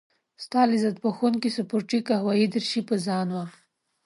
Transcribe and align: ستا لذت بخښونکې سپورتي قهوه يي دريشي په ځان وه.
ستا 0.43 0.61
لذت 0.71 0.95
بخښونکې 1.03 1.49
سپورتي 1.57 1.99
قهوه 2.07 2.33
يي 2.39 2.45
دريشي 2.53 2.81
په 2.89 2.95
ځان 3.05 3.27
وه. 3.35 3.45